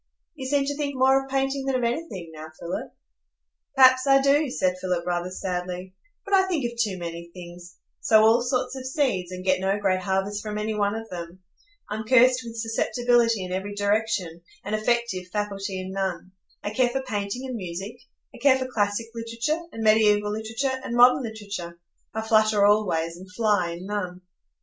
"You 0.33 0.47
seem 0.47 0.65
to 0.65 0.75
think 0.75 0.95
more 0.95 1.23
of 1.23 1.29
painting 1.29 1.65
than 1.67 1.75
of 1.75 1.83
anything 1.83 2.31
now, 2.33 2.47
Philip?" 2.59 2.91
"Perhaps 3.75 4.07
I 4.07 4.19
do," 4.19 4.49
said 4.49 4.77
Philip, 4.81 5.05
rather 5.05 5.29
sadly; 5.29 5.93
"but 6.25 6.33
I 6.33 6.47
think 6.47 6.65
of 6.65 6.75
too 6.79 6.97
many 6.97 7.29
things,—sow 7.35 8.19
all 8.23 8.41
sorts 8.41 8.75
of 8.75 8.87
seeds, 8.87 9.31
and 9.31 9.45
get 9.45 9.59
no 9.59 9.77
great 9.77 9.99
harvest 10.01 10.41
from 10.41 10.57
any 10.57 10.73
one 10.73 10.95
of 10.95 11.07
them. 11.11 11.43
I'm 11.87 12.03
cursed 12.03 12.41
with 12.43 12.57
susceptibility 12.57 13.45
in 13.45 13.51
every 13.51 13.75
direction, 13.75 14.41
and 14.63 14.73
effective 14.73 15.27
faculty 15.31 15.79
in 15.79 15.91
none. 15.91 16.31
I 16.63 16.71
care 16.71 16.89
for 16.89 17.03
painting 17.03 17.45
and 17.45 17.55
music; 17.55 17.97
I 18.33 18.39
care 18.39 18.57
for 18.57 18.65
classic 18.65 19.05
literature, 19.13 19.61
and 19.71 19.85
mediæval 19.85 20.31
literature, 20.31 20.81
and 20.83 20.95
modern 20.95 21.21
literature; 21.21 21.77
I 22.15 22.21
flutter 22.23 22.65
all 22.65 22.87
ways, 22.87 23.17
and 23.17 23.31
fly 23.31 23.69
in 23.73 23.85
none." 23.85 24.21